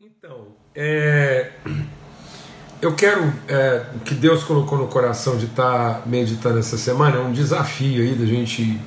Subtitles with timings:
[0.00, 0.46] Então,
[0.76, 1.50] é,
[2.80, 7.18] eu quero é, que Deus colocou no coração de estar tá meditando essa semana, é
[7.18, 8.80] um desafio aí da gente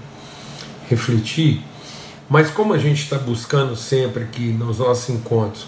[0.88, 1.62] refletir,
[2.30, 5.68] mas como a gente está buscando sempre aqui nos nossos encontros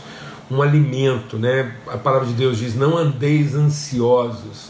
[0.50, 1.76] um alimento, né?
[1.88, 4.70] A palavra de Deus diz: não andeis ansiosos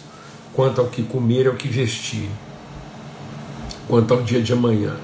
[0.56, 2.32] quanto ao que comer e ao que vestir,
[3.88, 4.98] quanto ao dia de amanhã.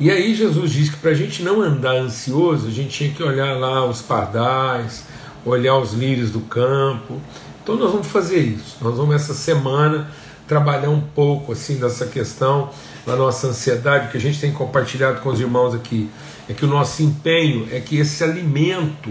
[0.00, 3.22] E aí Jesus diz que para a gente não andar ansioso, a gente tinha que
[3.22, 5.04] olhar lá os pardais,
[5.44, 7.20] olhar os lírios do campo.
[7.62, 8.78] Então nós vamos fazer isso.
[8.80, 10.10] Nós vamos essa semana
[10.48, 12.70] trabalhar um pouco assim dessa questão
[13.06, 16.08] da nossa ansiedade, que a gente tem compartilhado com os irmãos aqui,
[16.48, 19.10] é que o nosso empenho é que esse alimento,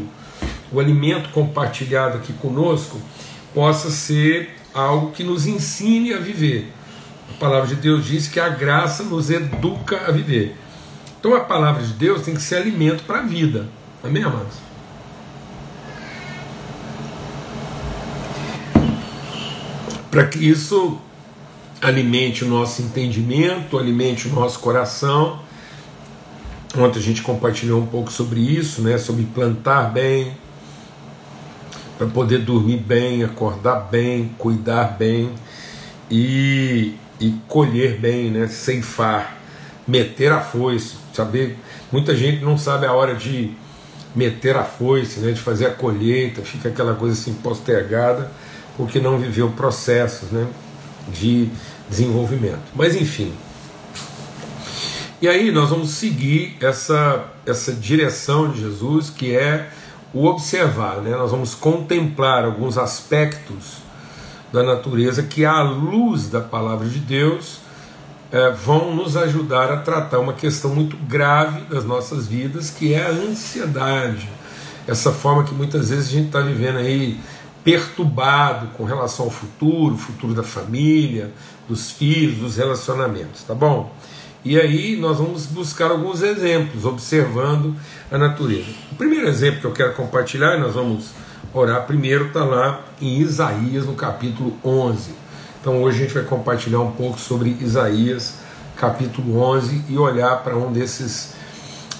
[0.72, 3.00] o alimento compartilhado aqui conosco,
[3.54, 6.74] possa ser algo que nos ensine a viver.
[7.30, 10.56] A palavra de Deus diz que a graça nos educa a viver.
[11.20, 13.68] Então a palavra de Deus tem que ser alimento para a vida.
[14.02, 14.56] Amém, amados?
[20.10, 20.98] Para que isso
[21.82, 25.42] alimente o nosso entendimento, alimente o nosso coração.
[26.78, 28.98] Ontem a gente compartilhou um pouco sobre isso, né?
[28.98, 30.38] Sobre plantar bem,
[31.98, 35.32] para poder dormir bem, acordar bem, cuidar bem
[36.10, 38.48] e, e colher bem, né?
[38.48, 39.39] Ceifar,
[39.90, 41.58] meter a foice saber.
[41.92, 43.52] Muita gente não sabe a hora de
[44.16, 48.32] meter a foice, né, de fazer a colheita, fica aquela coisa assim postergada,
[48.78, 50.48] porque não viveu processos né,
[51.08, 51.50] de
[51.90, 52.62] desenvolvimento.
[52.76, 53.34] Mas enfim.
[55.22, 59.70] E aí nós vamos seguir essa, essa direção de Jesus, que é
[60.14, 61.12] o observar, né?
[61.12, 63.80] nós vamos contemplar alguns aspectos
[64.52, 67.60] da natureza que, à luz da palavra de Deus,
[68.32, 73.06] é, vão nos ajudar a tratar uma questão muito grave das nossas vidas, que é
[73.06, 74.30] a ansiedade.
[74.88, 77.20] Essa forma que muitas vezes a gente está vivendo aí
[77.64, 81.32] perturbado com relação ao futuro, futuro da família,
[81.68, 83.94] dos filhos, dos relacionamentos, tá bom?
[84.44, 87.76] E aí nós vamos buscar alguns exemplos, observando
[88.10, 88.72] a natureza.
[88.92, 91.12] O primeiro exemplo que eu quero compartilhar, nós vamos
[91.54, 95.12] orar primeiro, está lá em Isaías, no capítulo 11.
[95.62, 98.36] Então hoje a gente vai compartilhar um pouco sobre Isaías,
[98.78, 101.34] capítulo 11, e olhar para um desses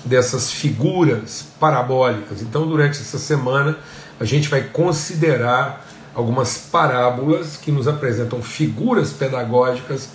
[0.06, 2.42] dessas figuras parabólicas.
[2.42, 3.78] Então durante essa semana
[4.18, 10.08] a gente vai considerar algumas parábolas que nos apresentam figuras pedagógicas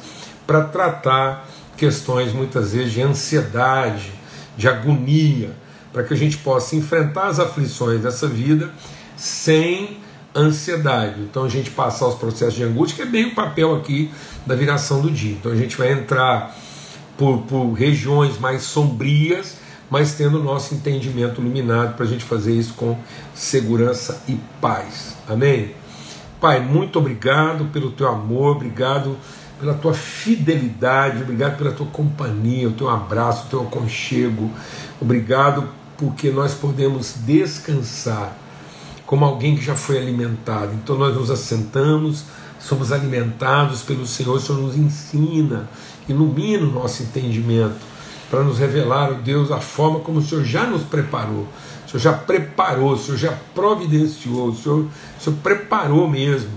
[0.47, 4.11] para tratar questões muitas vezes de ansiedade,
[4.57, 5.51] de agonia,
[5.93, 8.71] para que a gente possa enfrentar as aflições dessa vida
[9.17, 10.03] sem
[10.35, 11.21] ansiedade.
[11.21, 14.11] Então a gente passar os processos de angústia, que é bem o papel aqui
[14.47, 15.33] da viração do dia.
[15.33, 16.55] Então a gente vai entrar
[17.17, 19.57] por, por regiões mais sombrias,
[19.91, 22.99] mas tendo o nosso entendimento iluminado para a gente fazer isso com
[23.35, 25.17] segurança e paz.
[25.29, 25.75] Amém?
[26.41, 29.17] Pai, muito obrigado pelo teu amor, obrigado
[29.61, 34.51] pela tua fidelidade, obrigado pela tua companhia, o teu abraço, o teu aconchego.
[35.01, 38.37] Obrigado porque nós podemos descansar
[39.07, 40.73] como alguém que já foi alimentado.
[40.75, 42.25] Então nós nos assentamos,
[42.59, 45.69] somos alimentados pelo Senhor, o Senhor nos ensina,
[46.09, 47.95] ilumina o nosso entendimento
[48.31, 51.47] para nos revelar, o Deus, a forma como o Senhor já nos preparou.
[51.87, 56.51] O Senhor já preparou, o Senhor já providenciou, o Senhor, o Senhor preparou mesmo,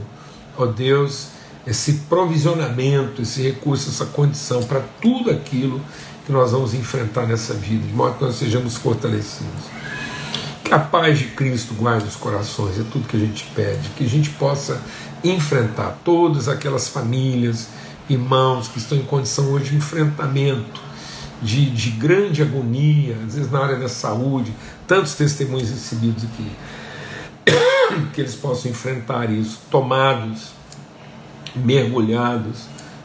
[0.58, 1.28] ó Deus,
[1.68, 5.82] esse provisionamento, esse recurso, essa condição para tudo aquilo
[6.26, 9.66] que nós vamos enfrentar nessa vida, de modo que nós sejamos fortalecidos.
[10.68, 14.04] Que a paz de Cristo guarde os corações, é tudo que a gente pede, que
[14.04, 14.82] a gente possa
[15.24, 17.70] enfrentar todas aquelas famílias,
[18.10, 20.82] irmãos que estão em condição hoje de enfrentamento,
[21.42, 24.54] de, de grande agonia, às vezes na área da saúde,
[24.86, 26.52] tantos testemunhos recebidos aqui,
[28.12, 30.50] que eles possam enfrentar isso, tomados,
[31.56, 32.64] mergulhados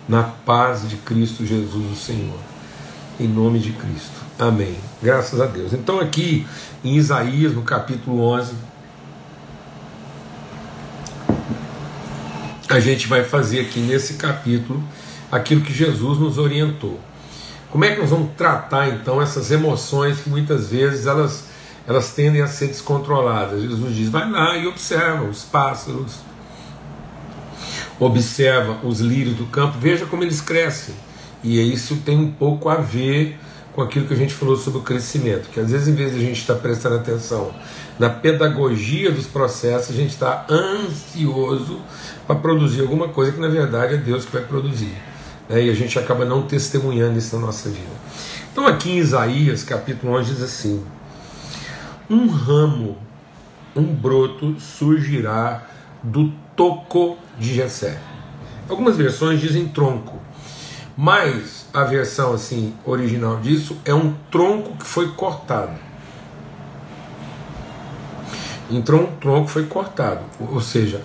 [0.08, 2.40] na paz de Cristo Jesus, o Senhor,
[3.20, 4.21] em nome de Cristo.
[4.42, 4.74] Amém.
[5.00, 5.72] Graças a Deus.
[5.72, 6.44] Então, aqui
[6.82, 8.54] em Isaías, no capítulo 11,
[12.68, 14.82] a gente vai fazer aqui nesse capítulo
[15.30, 16.98] aquilo que Jesus nos orientou.
[17.70, 21.44] Como é que nós vamos tratar então essas emoções que muitas vezes elas,
[21.86, 23.62] elas tendem a ser descontroladas?
[23.62, 26.16] Jesus diz: vai lá e observa os pássaros,
[27.96, 30.96] observa os lírios do campo, veja como eles crescem.
[31.44, 33.38] E isso tem um pouco a ver
[33.72, 36.18] com aquilo que a gente falou sobre o crescimento, que às vezes em vez de
[36.18, 37.52] a gente estar prestando atenção
[37.98, 41.80] na pedagogia dos processos, a gente está ansioso
[42.26, 44.94] para produzir alguma coisa que na verdade é Deus que vai produzir.
[45.48, 45.64] Né?
[45.64, 47.92] E a gente acaba não testemunhando isso na nossa vida.
[48.52, 50.84] Então aqui em Isaías capítulo 11 diz assim:
[52.10, 52.98] Um ramo
[53.74, 55.66] um broto surgirá
[56.02, 57.98] do toco de Jessé.
[58.68, 60.20] Algumas versões dizem tronco,
[60.96, 65.78] mas a versão assim original disso é um tronco que foi cortado.
[68.70, 71.02] Então um tronco foi cortado, ou seja,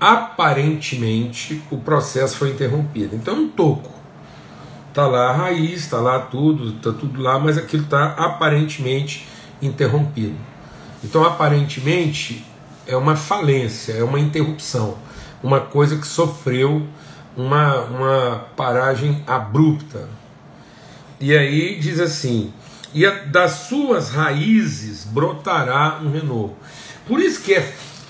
[0.00, 3.14] aparentemente o processo foi interrompido.
[3.14, 3.92] Então um toco.
[4.88, 9.26] Está lá a raiz, está lá tudo, está tudo lá, mas aquilo está aparentemente
[9.60, 10.36] interrompido.
[11.02, 12.44] Então, aparentemente,
[12.86, 14.96] é uma falência, é uma interrupção,
[15.42, 16.86] uma coisa que sofreu
[17.36, 20.08] uma, uma paragem abrupta.
[21.20, 22.52] E aí diz assim:
[22.92, 26.56] e das suas raízes brotará um renovo.
[27.06, 27.60] Por isso que é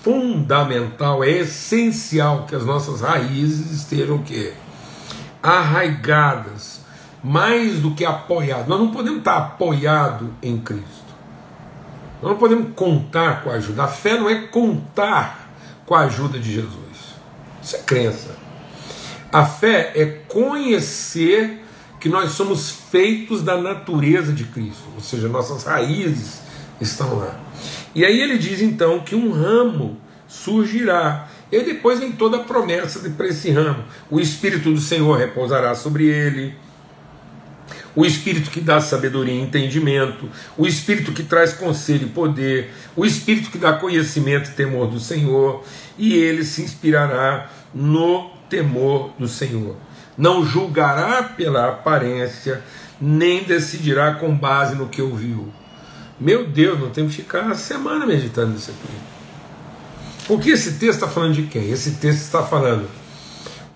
[0.03, 4.53] fundamental, é essencial que as nossas raízes estejam o quê?
[5.45, 6.81] arraigadas,
[7.23, 8.67] mais do que apoiadas.
[8.67, 11.05] Nós não podemos estar apoiados em Cristo.
[12.23, 13.85] Nós não podemos contar com a ajuda.
[13.85, 15.51] A fé não é contar
[15.85, 17.19] com a ajuda de Jesus.
[17.63, 18.44] Isso é crença.
[19.35, 21.61] A fé é conhecer
[21.99, 26.41] que nós somos feitos da natureza de Cristo, ou seja, nossas raízes
[26.81, 27.41] estão lá.
[27.97, 29.99] E aí ele diz então que um ramo
[30.29, 31.29] surgirá.
[31.51, 33.83] E depois vem toda a promessa para esse ramo.
[34.09, 36.55] O Espírito do Senhor repousará sobre ele.
[37.97, 43.05] O Espírito que dá sabedoria e entendimento, o Espírito que traz conselho e poder, o
[43.05, 45.65] Espírito que dá conhecimento e temor do Senhor,
[45.99, 49.75] e ele se inspirará no temor do Senhor.
[50.17, 52.63] Não julgará pela aparência,
[53.01, 55.53] nem decidirá com base no que ouviu.
[56.21, 58.95] Meu Deus, não temos que ficar uma semana meditando nisso aqui.
[60.29, 61.69] Porque esse texto está falando de quem?
[61.69, 62.89] Esse texto está falando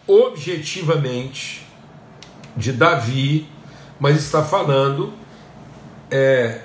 [0.07, 1.67] objetivamente
[2.57, 3.49] de Davi,
[3.99, 5.13] mas está falando
[6.11, 6.61] é,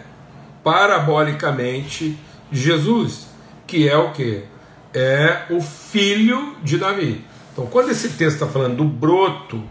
[0.63, 2.17] parabolicamente
[2.51, 3.27] de Jesus,
[3.65, 4.43] que é o que?
[4.93, 7.32] É o filho de Davi.
[7.53, 9.63] Então, quando esse texto está falando do broto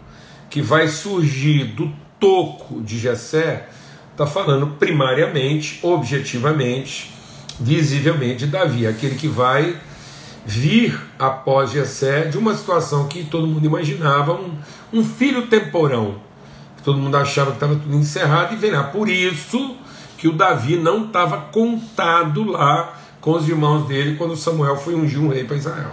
[0.49, 3.67] que vai surgir do toco de Jessé,
[4.11, 7.11] está falando primariamente, objetivamente,
[7.59, 9.77] visivelmente Davi, aquele que vai
[10.45, 14.51] vir após Jessé de uma situação que todo mundo imaginava, um,
[14.93, 16.15] um filho temporão,
[16.77, 18.83] que todo mundo achava que estava tudo encerrado e verá.
[18.83, 19.75] Por isso
[20.17, 25.19] que o Davi não estava contado lá com os irmãos dele quando Samuel foi ungir
[25.19, 25.91] um rei para Israel.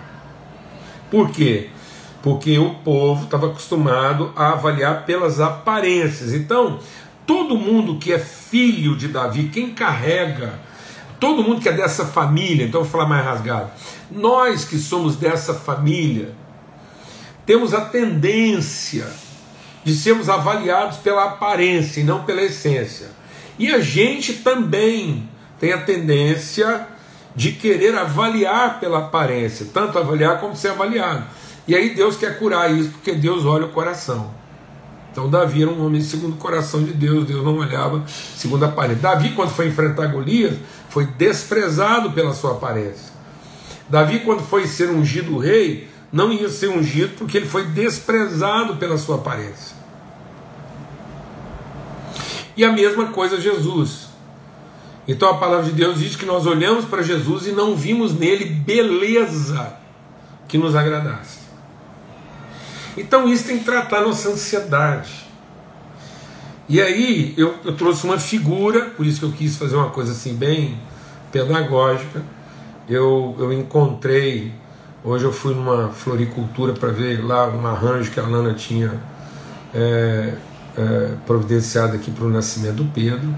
[1.10, 1.70] Por quê?
[2.22, 6.32] Porque o povo estava acostumado a avaliar pelas aparências.
[6.34, 6.78] Então,
[7.26, 10.58] todo mundo que é filho de Davi, quem carrega,
[11.19, 13.70] todo mundo que é dessa família, então vou falar mais rasgado,
[14.11, 16.34] nós que somos dessa família,
[17.46, 19.06] temos a tendência
[19.82, 23.08] de sermos avaliados pela aparência e não pela essência.
[23.58, 25.28] E a gente também
[25.58, 26.87] tem a tendência
[27.34, 31.25] de querer avaliar pela aparência, tanto avaliar como ser avaliado.
[31.66, 34.30] E aí Deus quer curar isso, porque Deus olha o coração.
[35.12, 38.68] Então Davi era um homem segundo o coração de Deus, Deus não olhava segundo a
[38.68, 39.02] aparência.
[39.02, 40.56] Davi, quando foi enfrentar Golias,
[40.88, 43.10] foi desprezado pela sua aparência.
[43.88, 48.96] Davi, quando foi ser ungido rei, não ia ser ungido porque ele foi desprezado pela
[48.96, 49.76] sua aparência.
[52.56, 54.10] E a mesma coisa Jesus.
[55.08, 58.44] Então a palavra de Deus diz que nós olhamos para Jesus e não vimos nele
[58.44, 59.74] beleza
[60.46, 61.40] que nos agradasse.
[62.97, 65.29] Então isso tem que tratar nossa ansiedade.
[66.69, 70.13] E aí eu, eu trouxe uma figura, por isso que eu quis fazer uma coisa
[70.13, 70.79] assim bem
[71.32, 72.23] pedagógica.
[72.89, 74.53] Eu, eu encontrei,
[75.05, 79.01] hoje eu fui numa floricultura para ver lá um arranjo que a Lana tinha
[79.75, 80.35] é,
[80.77, 83.35] é, providenciado aqui para o nascimento do Pedro,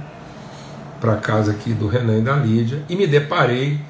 [1.00, 3.80] para a casa aqui do Renan e da Lídia, e me deparei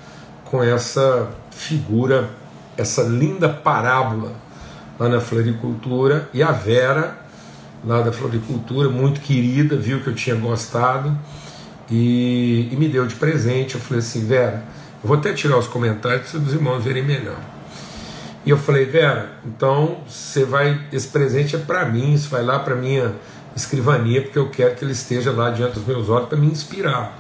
[0.45, 2.31] com essa figura,
[2.76, 4.41] essa linda parábola
[4.99, 7.18] lá na floricultura, e a Vera,
[7.84, 11.16] lá da floricultura, muito querida, viu que eu tinha gostado
[11.90, 13.75] e, e me deu de presente.
[13.75, 14.62] Eu falei assim, Vera,
[15.02, 17.38] eu vou até tirar os comentários para os irmãos verem melhor.
[18.44, 22.58] E eu falei, Vera, então você vai, esse presente é para mim, isso vai lá
[22.58, 23.14] para minha
[23.54, 27.18] escrivania, porque eu quero que ele esteja lá diante dos meus olhos para me inspirar,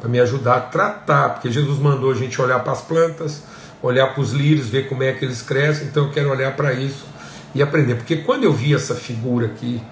[0.00, 3.42] para me ajudar a tratar, porque Jesus mandou a gente olhar para as plantas,
[3.82, 6.72] olhar para os lírios, ver como é que eles crescem, então eu quero olhar para
[6.72, 7.11] isso
[7.54, 7.96] e aprender.
[7.96, 9.82] Porque quando eu vi essa figura aqui,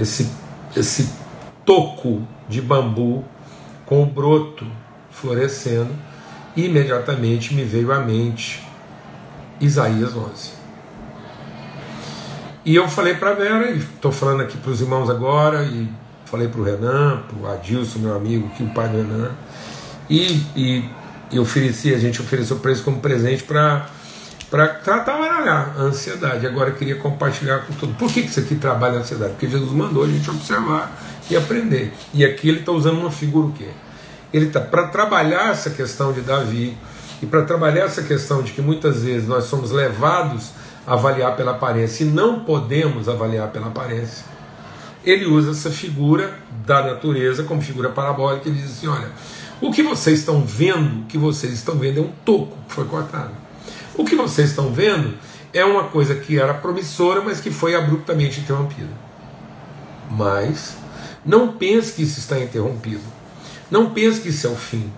[0.00, 0.30] esse,
[0.76, 1.10] esse
[1.64, 3.24] toco de bambu
[3.84, 4.66] com o broto
[5.10, 5.90] florescendo,
[6.56, 8.66] imediatamente me veio à mente
[9.60, 10.56] Isaías 11.
[12.64, 15.88] E eu falei para a Vera, e estou falando aqui para os irmãos agora, e
[16.24, 19.30] falei para o Renan, para o Adilson, meu amigo, que o pai do Renan,
[20.10, 20.84] e, e
[21.30, 23.88] e ofereci, a gente ofereceu para eles como presente para
[24.50, 26.46] para trabalhar a ansiedade.
[26.46, 29.32] Agora eu queria compartilhar com todo Por que isso aqui trabalha a ansiedade?
[29.32, 30.92] Porque Jesus mandou a gente observar
[31.28, 31.92] e aprender.
[32.14, 33.68] E aqui ele está usando uma figura o quê?
[34.32, 36.76] Ele está para trabalhar essa questão de Davi
[37.22, 40.50] e para trabalhar essa questão de que muitas vezes nós somos levados
[40.86, 44.24] a avaliar pela aparência e não podemos avaliar pela aparência.
[45.04, 49.08] Ele usa essa figura da natureza como figura parabólica e diz assim: olha,
[49.60, 52.84] o que vocês estão vendo, o que vocês estão vendo é um toco que foi
[52.84, 53.45] cortado.
[53.96, 55.14] O que vocês estão vendo
[55.52, 58.90] é uma coisa que era promissora, mas que foi abruptamente interrompida.
[60.10, 60.76] Mas
[61.24, 63.02] não pense que isso está interrompido.
[63.70, 64.92] Não pense que isso é o fim.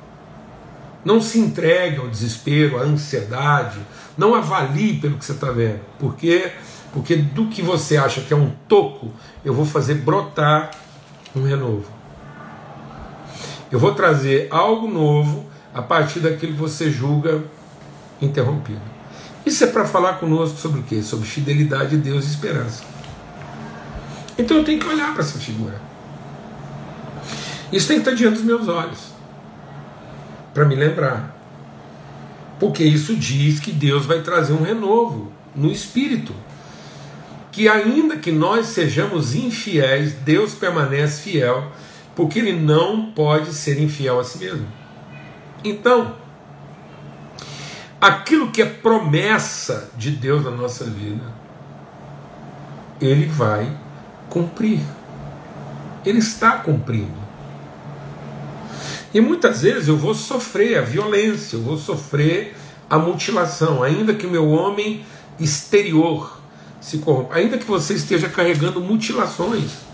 [1.04, 3.78] Não se entregue ao desespero, à ansiedade.
[4.16, 5.80] Não avalie pelo que você está vendo.
[5.98, 6.50] Porque,
[6.92, 9.12] porque do que você acha que é um toco,
[9.44, 10.72] eu vou fazer brotar
[11.36, 11.86] um renovo.
[13.70, 17.44] Eu vou trazer algo novo a partir daquilo que você julga
[18.20, 18.80] interrompido.
[19.44, 21.02] Isso é para falar conosco sobre o quê?
[21.02, 22.82] Sobre fidelidade de Deus e esperança.
[24.38, 25.80] Então eu tenho que olhar para essa figura.
[27.72, 29.12] Isso tem que estar diante dos meus olhos.
[30.54, 31.36] Para me lembrar.
[32.58, 36.34] Porque isso diz que Deus vai trazer um renovo no espírito.
[37.52, 41.72] Que ainda que nós sejamos infiéis, Deus permanece fiel,
[42.14, 44.66] porque Ele não pode ser infiel a si mesmo.
[45.64, 46.14] Então,
[48.00, 51.24] aquilo que é promessa de Deus na nossa vida,
[53.00, 53.76] Ele vai
[54.28, 54.80] cumprir.
[56.04, 57.28] Ele está cumprindo.
[59.12, 62.54] E muitas vezes eu vou sofrer a violência, eu vou sofrer
[62.88, 65.04] a mutilação, ainda que o meu homem
[65.40, 66.38] exterior
[66.80, 69.88] se corrompa, ainda que você esteja carregando mutilações.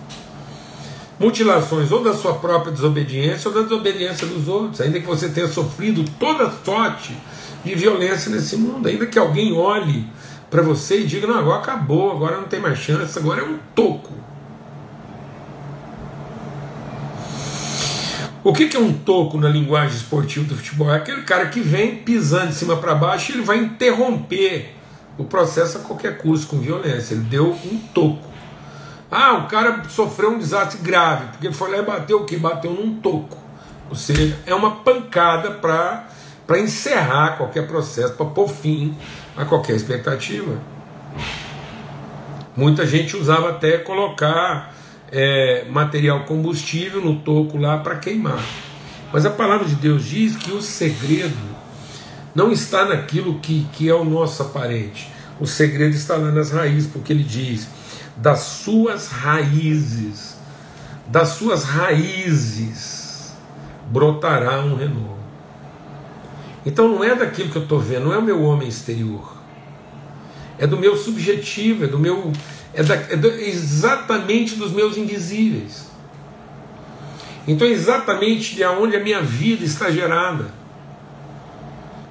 [1.18, 5.48] Mutilações ou da sua própria desobediência ou da desobediência dos outros, ainda que você tenha
[5.48, 7.16] sofrido toda sorte
[7.64, 8.88] de violência nesse mundo.
[8.88, 10.06] Ainda que alguém olhe
[10.50, 13.58] para você e diga: não, agora acabou, agora não tem mais chance, agora é um
[13.74, 14.12] toco.
[18.44, 20.92] O que é um toco na linguagem esportiva do futebol?
[20.92, 24.74] É aquele cara que vem pisando de cima para baixo e ele vai interromper
[25.16, 27.14] o processo a qualquer custo com violência.
[27.14, 28.28] Ele deu um toco.
[29.10, 32.36] Ah, o cara sofreu um desastre grave, porque ele foi lá e bateu o que?
[32.36, 33.38] Bateu num toco.
[33.88, 36.08] Ou seja, é uma pancada para
[36.46, 38.96] para encerrar qualquer processo, para pôr fim
[39.36, 40.58] a qualquer expectativa.
[42.56, 44.74] Muita gente usava até colocar
[45.10, 48.44] é, material combustível no toco lá para queimar.
[49.12, 51.54] Mas a palavra de Deus diz que o segredo
[52.34, 55.08] não está naquilo que, que é o nosso aparente.
[55.40, 57.68] O segredo está lá nas raízes, porque ele diz:
[58.16, 60.36] das suas raízes,
[61.06, 63.32] das suas raízes
[63.90, 65.13] brotará um renovo.
[66.64, 69.34] Então não é daquilo que eu estou vendo, não é o meu homem exterior.
[70.58, 72.32] É do meu subjetivo, é do meu.
[72.72, 75.90] É, da, é do, exatamente dos meus invisíveis.
[77.46, 80.52] Então é exatamente de onde a minha vida está gerada.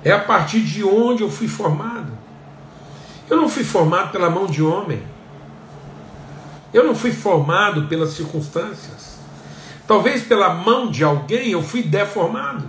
[0.03, 2.12] É a partir de onde eu fui formado.
[3.29, 5.01] Eu não fui formado pela mão de homem.
[6.74, 9.17] Eu não fui formado pelas circunstâncias.
[9.88, 12.65] Talvez pela mão de alguém eu fui deformado.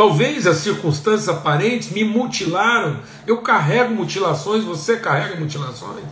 [0.00, 3.00] Talvez as circunstâncias aparentes me mutilaram.
[3.26, 6.06] Eu carrego mutilações, você carrega mutilações.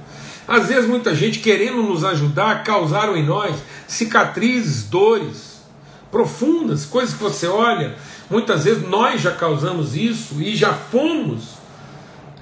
[0.46, 5.62] Às vezes, muita gente querendo nos ajudar causaram em nós cicatrizes, dores
[6.10, 7.96] profundas, coisas que você olha.
[8.28, 11.54] Muitas vezes nós já causamos isso e já fomos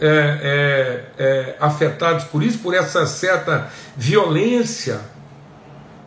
[0.00, 0.10] é,
[1.16, 5.00] é, é, afetados por isso, por essa certa violência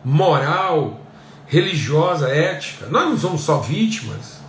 [0.04, 1.00] moral,
[1.46, 2.88] religiosa, ética.
[2.90, 4.39] Nós não somos só vítimas.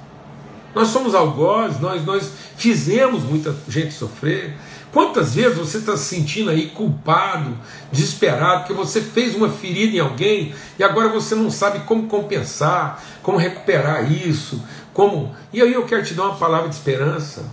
[0.73, 4.55] Nós somos algozes, nós, nós fizemos muita gente sofrer.
[4.91, 7.57] Quantas vezes você está se sentindo aí culpado,
[7.91, 13.01] desesperado, porque você fez uma ferida em alguém e agora você não sabe como compensar,
[13.23, 14.61] como recuperar isso,
[14.93, 15.33] como.
[15.53, 17.45] E aí eu quero te dar uma palavra de esperança.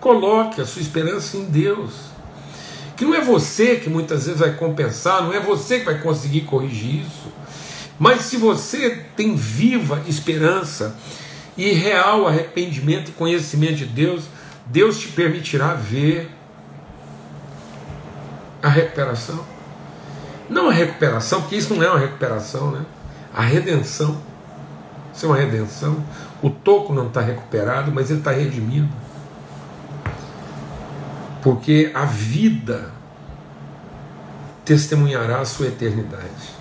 [0.00, 1.94] Coloque a sua esperança em Deus.
[2.94, 6.42] Que não é você que muitas vezes vai compensar, não é você que vai conseguir
[6.42, 7.32] corrigir isso.
[7.98, 10.96] Mas se você tem viva esperança
[11.56, 14.24] e real arrependimento e conhecimento de Deus,
[14.66, 16.30] Deus te permitirá ver
[18.62, 19.44] a recuperação.
[20.48, 22.84] Não a recuperação, porque isso não é uma recuperação, né?
[23.34, 24.20] A redenção.
[25.14, 26.04] Isso é uma redenção.
[26.42, 28.88] O toco não está recuperado, mas ele está redimido.
[31.42, 32.92] Porque a vida
[34.64, 36.55] testemunhará a sua eternidade.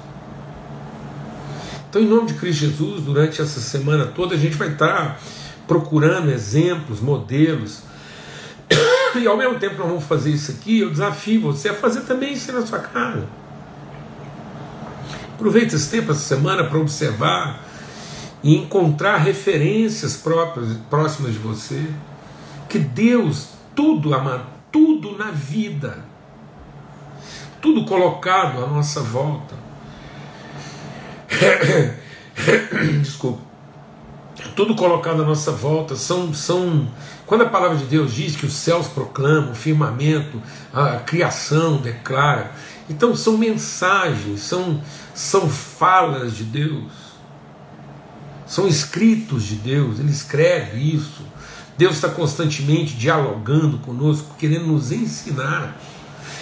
[1.95, 5.17] Então, em nome de Cristo Jesus, durante essa semana toda, a gente vai estar
[5.65, 7.83] procurando exemplos, modelos.
[9.15, 12.01] E ao mesmo tempo que nós vamos fazer isso aqui, eu desafio você a fazer
[12.01, 13.25] também isso na sua casa.
[15.35, 17.63] Aproveite esse tempo, essa semana, para observar
[18.43, 21.81] e encontrar referências próprias, próximas de você.
[22.67, 25.99] Que Deus, tudo, amado, tudo na vida,
[27.61, 29.64] tudo colocado à nossa volta.
[33.01, 33.43] Desculpa.
[34.55, 36.87] Tudo colocado à nossa volta são, são.
[37.25, 40.41] Quando a palavra de Deus diz que os céus proclamam, o firmamento,
[40.73, 42.51] a criação declara.
[42.89, 44.81] Então são mensagens, são,
[45.13, 46.91] são falas de Deus,
[48.45, 51.23] são escritos de Deus, ele escreve isso.
[51.77, 55.77] Deus está constantemente dialogando conosco, querendo nos ensinar.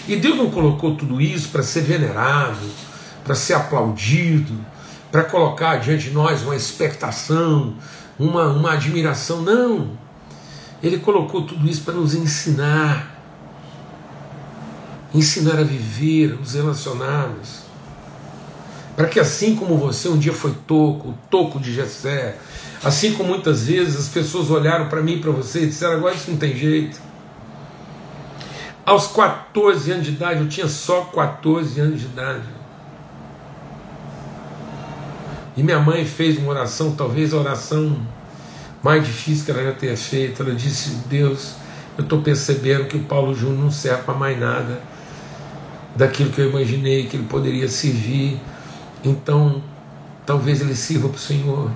[0.08, 2.70] E Deus não colocou tudo isso para ser venerado,
[3.24, 4.54] para ser aplaudido,
[5.14, 7.76] para colocar diante de nós uma expectação,
[8.18, 9.44] uma, uma admiração.
[9.44, 9.92] Não.
[10.82, 13.16] Ele colocou tudo isso para nos ensinar.
[15.14, 17.60] Ensinar a viver, nos relacionarmos.
[18.96, 22.40] Para que assim como você um dia foi toco, o toco de Jessé,
[22.84, 26.16] assim como muitas vezes as pessoas olharam para mim e para você e disseram, agora
[26.16, 27.00] isso não tem jeito.
[28.84, 32.63] Aos 14 anos de idade, eu tinha só 14 anos de idade.
[35.56, 37.98] E minha mãe fez uma oração, talvez a oração
[38.82, 40.42] mais difícil que ela já tenha feito.
[40.42, 41.54] Ela disse: Deus,
[41.98, 44.82] eu estou percebendo que o Paulo Júnior não serve para mais nada
[45.96, 48.40] daquilo que eu imaginei que ele poderia servir.
[49.04, 49.62] Então,
[50.26, 51.72] talvez ele sirva para o Senhor.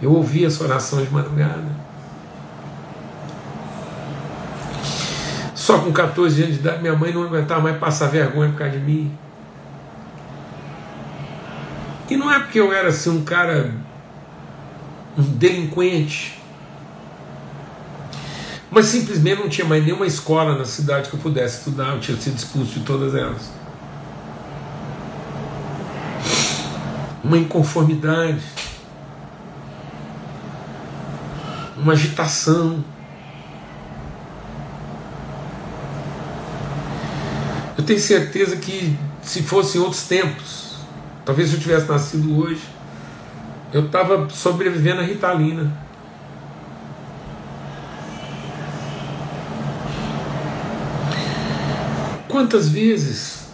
[0.00, 1.81] Eu ouvi essa oração de madrugada.
[5.62, 8.76] Só com 14 anos de idade, minha mãe não aguentava mais passar vergonha por causa
[8.76, 9.16] de mim.
[12.10, 13.72] E não é porque eu era assim um cara,
[15.16, 16.36] um delinquente,
[18.72, 22.16] mas simplesmente não tinha mais nenhuma escola na cidade que eu pudesse estudar, eu tinha
[22.16, 23.52] sido expulso de todas elas.
[27.22, 28.42] Uma inconformidade,
[31.76, 32.84] uma agitação.
[37.92, 40.76] Tenho certeza que se fossem outros tempos,
[41.26, 42.62] talvez se eu tivesse nascido hoje,
[43.70, 45.70] eu estava sobrevivendo a Ritalina.
[52.28, 53.50] Quantas vezes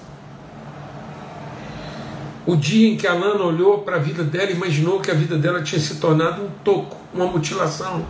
[2.46, 5.36] o dia em que a Lana olhou para a vida dela imaginou que a vida
[5.36, 8.06] dela tinha se tornado um toco, uma mutilação.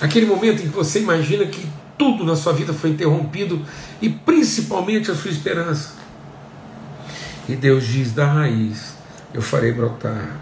[0.00, 1.66] Aquele momento em que você imagina que
[1.98, 3.62] tudo na sua vida foi interrompido
[4.00, 5.94] e principalmente a sua esperança.
[7.48, 8.94] E Deus diz: da raiz
[9.34, 10.40] eu farei brotar.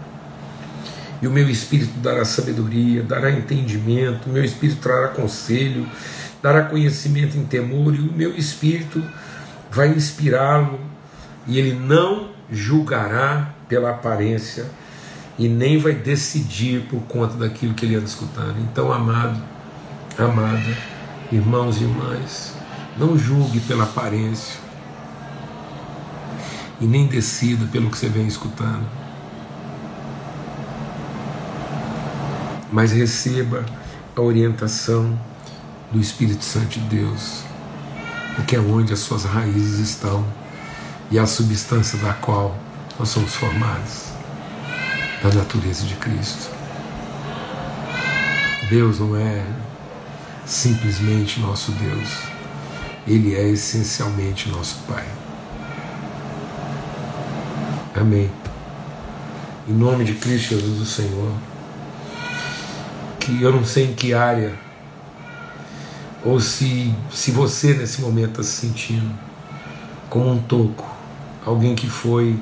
[1.21, 5.85] E o meu espírito dará sabedoria, dará entendimento, o meu espírito trará conselho,
[6.41, 9.03] dará conhecimento em temor, e o meu espírito
[9.69, 10.79] vai inspirá-lo,
[11.45, 14.65] e ele não julgará pela aparência,
[15.39, 18.59] e nem vai decidir por conta daquilo que ele anda escutando.
[18.59, 19.41] Então, amado,
[20.17, 20.77] amada,
[21.31, 22.53] irmãos e irmãs,
[22.97, 24.59] não julgue pela aparência
[26.81, 28.85] e nem decida pelo que você vem escutando.
[32.69, 33.65] Mas receba
[34.17, 35.17] a orientação
[35.89, 37.43] do Espírito Santo de Deus,
[38.35, 40.25] porque é onde as suas raízes estão
[41.09, 42.57] e a substância da qual
[42.99, 44.18] nós somos formados
[45.21, 46.49] da natureza de Cristo.
[48.69, 49.43] Deus não é
[50.45, 52.09] simplesmente nosso Deus,
[53.05, 55.05] Ele é essencialmente nosso Pai.
[57.99, 58.31] Amém.
[59.67, 61.31] Em nome de Cristo Jesus, o Senhor,
[63.19, 64.53] que eu não sei em que área,
[66.23, 69.13] ou se, se você nesse momento está se sentindo
[70.09, 70.87] como um toco,
[71.45, 72.39] alguém que foi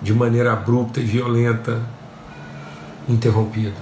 [0.00, 1.82] de maneira abrupta e violenta
[3.08, 3.76] interrompido.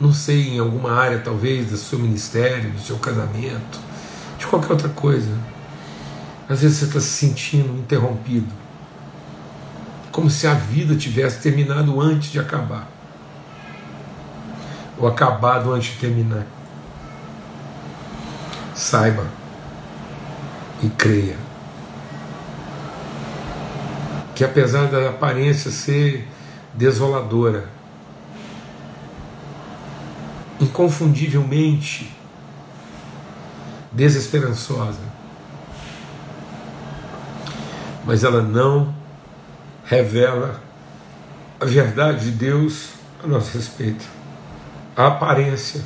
[0.00, 3.78] Não sei, em alguma área talvez do seu ministério, do seu casamento,
[4.38, 5.32] de qualquer outra coisa.
[6.48, 8.52] Às vezes você está se sentindo interrompido,
[10.10, 12.88] como se a vida tivesse terminado antes de acabar,
[14.98, 16.46] ou acabado antes de terminar.
[18.74, 19.26] Saiba
[20.82, 21.36] e creia
[24.34, 26.26] que apesar da aparência ser
[26.74, 27.66] desoladora,
[30.62, 32.12] inconfundivelmente
[33.90, 35.00] desesperançosa.
[38.04, 38.94] Mas ela não
[39.84, 40.60] revela
[41.60, 42.90] a verdade de Deus
[43.22, 44.04] a nosso respeito.
[44.96, 45.82] A aparência.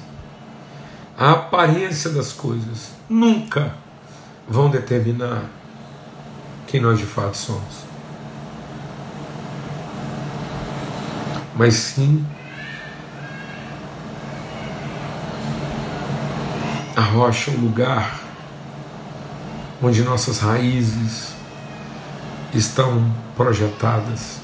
[1.18, 3.74] A aparência das coisas nunca
[4.48, 5.44] vão determinar
[6.66, 7.86] quem nós de fato somos.
[11.54, 12.24] Mas sim
[16.96, 18.18] a rocha, o lugar
[19.82, 21.34] onde nossas raízes
[22.54, 24.38] estão projetadas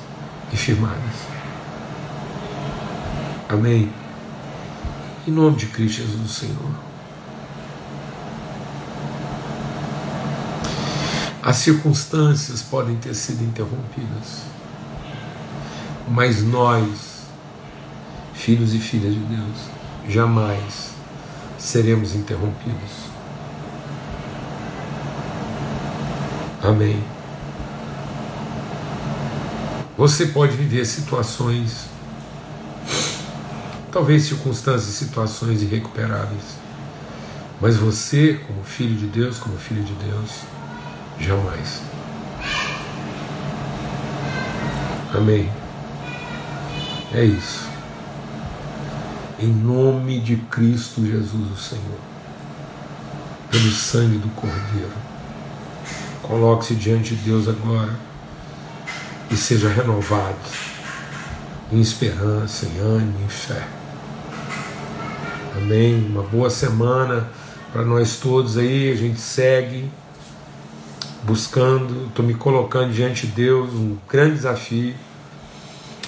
[0.52, 1.32] e firmadas.
[3.48, 3.90] Amém.
[5.26, 6.70] Em nome de Cristo Jesus, Senhor.
[11.42, 14.42] As circunstâncias podem ter sido interrompidas,
[16.06, 17.22] mas nós,
[18.34, 19.58] filhos e filhas de Deus,
[20.06, 20.92] jamais
[21.62, 23.12] seremos interrompidos.
[26.61, 27.03] Amém.
[29.96, 31.87] Você pode viver situações,
[33.92, 36.57] talvez circunstâncias situações irrecuperáveis,
[37.61, 40.31] mas você, como filho de Deus, como filho de Deus,
[41.20, 41.81] jamais.
[45.14, 45.48] Amém.
[47.14, 47.71] É isso
[49.42, 51.98] em nome de Cristo Jesus, o Senhor,
[53.50, 54.92] pelo sangue do Cordeiro.
[56.22, 57.92] Coloque-se diante de Deus agora
[59.28, 60.37] e seja renovado
[61.72, 63.66] em esperança, em ânimo, em fé.
[65.57, 66.07] Amém.
[66.07, 67.28] Uma boa semana
[67.72, 68.92] para nós todos aí.
[68.92, 69.90] A gente segue
[71.24, 74.94] buscando, estou me colocando diante de Deus, um grande desafio.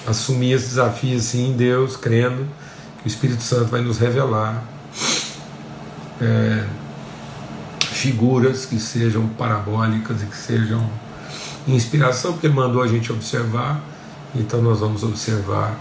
[0.07, 2.47] Assumir esse desafio assim em Deus, crendo
[3.05, 4.63] o Espírito Santo vai nos revelar
[6.19, 6.65] é,
[7.83, 10.89] figuras que sejam parabólicas e que sejam
[11.67, 13.79] inspiração, porque Ele mandou a gente observar,
[14.33, 15.77] então nós vamos observar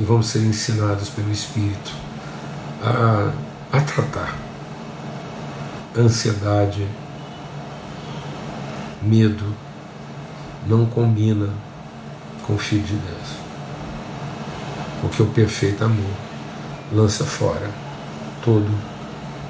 [0.00, 1.92] e vamos ser ensinados pelo Espírito
[2.82, 3.30] a,
[3.70, 4.34] a tratar
[5.96, 6.88] ansiedade,
[9.02, 9.54] medo,
[10.66, 11.50] não combina
[12.46, 13.44] com o Filho de Deus.
[15.02, 16.23] Porque o perfeito amor
[16.92, 17.70] lança fora
[18.44, 18.68] todo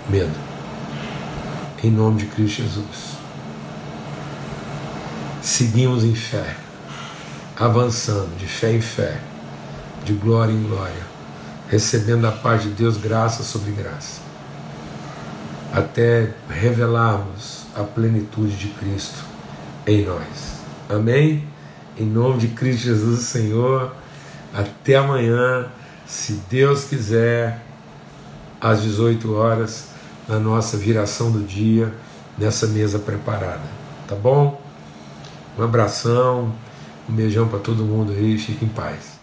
[0.08, 0.34] medo.
[1.82, 3.14] Em nome de Cristo Jesus.
[5.42, 6.56] Seguimos em fé,
[7.56, 9.18] avançando de fé em fé,
[10.04, 11.02] de glória em glória,
[11.68, 14.20] recebendo da paz de Deus graça sobre graça,
[15.72, 19.18] até revelarmos a plenitude de Cristo
[19.86, 20.62] em nós.
[20.88, 21.46] Amém?
[21.98, 23.94] Em nome de Cristo Jesus, Senhor.
[24.54, 25.66] Até amanhã
[26.06, 27.62] se Deus quiser,
[28.60, 29.88] às 18 horas,
[30.28, 31.92] na nossa viração do dia,
[32.38, 33.62] nessa mesa preparada.
[34.08, 34.60] Tá bom?
[35.58, 36.52] Um abração,
[37.08, 39.13] um beijão para todo mundo aí, fique em paz.